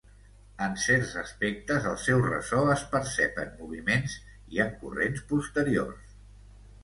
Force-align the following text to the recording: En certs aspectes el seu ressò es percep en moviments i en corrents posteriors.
En 0.67 0.71
certs 0.83 1.11
aspectes 1.23 1.85
el 1.89 1.99
seu 2.05 2.21
ressò 2.29 2.61
es 2.77 2.85
percep 2.95 3.37
en 3.45 3.53
moviments 3.59 4.15
i 4.57 4.63
en 4.67 4.75
corrents 4.81 5.27
posteriors. 5.33 6.17